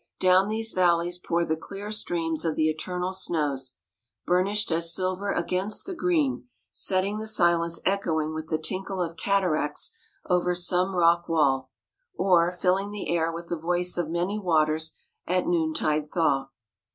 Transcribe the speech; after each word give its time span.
Down 0.19 0.47
these 0.47 0.71
valleys 0.71 1.19
pour 1.19 1.45
the 1.45 1.55
clear 1.55 1.91
streams 1.91 2.43
of 2.43 2.55
the 2.55 2.67
eternal 2.69 3.13
snows, 3.13 3.73
burnished 4.25 4.71
as 4.71 4.91
silver 4.95 5.31
against 5.31 5.85
the 5.85 5.93
green, 5.93 6.47
setting 6.71 7.19
the 7.19 7.27
silence 7.27 7.79
echoing 7.85 8.33
with 8.33 8.47
the 8.47 8.57
tinkle 8.57 8.99
of 8.99 9.15
cataracts 9.15 9.91
over 10.27 10.55
some 10.55 10.95
rock 10.95 11.29
wall, 11.29 11.69
or 12.15 12.51
filling 12.51 12.89
the 12.89 13.15
air 13.15 13.31
with 13.31 13.49
the 13.49 13.55
voice 13.55 13.95
of 13.95 14.09
many 14.09 14.39
waters 14.39 14.93
at 15.27 15.45
noontide 15.45 16.09
thaw. 16.09 16.47